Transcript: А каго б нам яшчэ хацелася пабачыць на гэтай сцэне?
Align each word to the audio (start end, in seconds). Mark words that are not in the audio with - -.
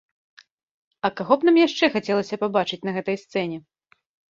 А 1.09 1.11
каго 1.19 1.33
б 1.43 1.49
нам 1.51 1.59
яшчэ 1.67 1.85
хацелася 1.97 2.41
пабачыць 2.47 2.83
на 2.91 2.97
гэтай 2.99 3.23
сцэне? 3.27 3.57